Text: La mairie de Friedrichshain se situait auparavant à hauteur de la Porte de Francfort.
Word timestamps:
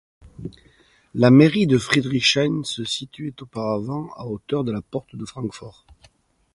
La 1.13 1.29
mairie 1.29 1.67
de 1.67 1.77
Friedrichshain 1.77 2.61
se 2.63 2.83
situait 2.83 3.35
auparavant 3.39 4.09
à 4.15 4.25
hauteur 4.25 4.63
de 4.63 4.71
la 4.71 4.81
Porte 4.81 5.15
de 5.15 5.25
Francfort. 5.25 5.85